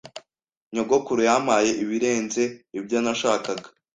Nyogokuru 0.73 1.21
yampaye 1.29 1.71
ibirenze 1.83 2.43
ibyo 2.79 2.97
nashakaga. 3.03 3.67